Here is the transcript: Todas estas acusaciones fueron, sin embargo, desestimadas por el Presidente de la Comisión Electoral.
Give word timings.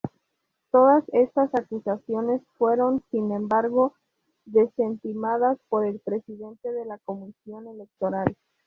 Todas 0.71 1.03
estas 1.13 1.53
acusaciones 1.53 2.41
fueron, 2.57 3.03
sin 3.11 3.31
embargo, 3.31 3.93
desestimadas 4.45 5.59
por 5.69 5.85
el 5.85 5.99
Presidente 5.99 6.71
de 6.71 6.85
la 6.85 6.97
Comisión 6.97 7.67
Electoral. 7.67 8.35